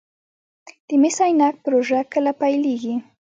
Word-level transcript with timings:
د 0.87 0.89
مس 1.01 1.17
عینک 1.25 1.55
پروژه 1.65 1.99
کله 2.13 2.31
پیلیږي؟ 2.41 2.93